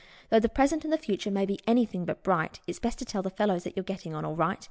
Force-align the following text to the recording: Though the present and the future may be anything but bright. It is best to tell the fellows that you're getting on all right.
Though 0.31 0.39
the 0.39 0.49
present 0.49 0.83
and 0.83 0.91
the 0.91 0.97
future 0.97 1.29
may 1.29 1.45
be 1.45 1.59
anything 1.67 2.05
but 2.05 2.23
bright. 2.23 2.59
It 2.65 2.71
is 2.71 2.79
best 2.79 2.97
to 2.97 3.05
tell 3.05 3.21
the 3.21 3.29
fellows 3.29 3.65
that 3.65 3.77
you're 3.77 3.83
getting 3.83 4.15
on 4.15 4.25
all 4.25 4.35
right. 4.35 4.57